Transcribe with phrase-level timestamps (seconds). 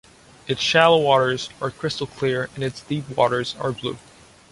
[0.47, 3.99] Its shallow waters are crystal clear and its deep waters are blue.